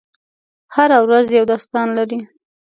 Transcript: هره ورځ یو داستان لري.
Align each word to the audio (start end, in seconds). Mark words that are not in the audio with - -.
هره 0.75 0.97
ورځ 1.05 1.25
یو 1.37 1.45
داستان 1.51 1.87
لري. 1.97 2.19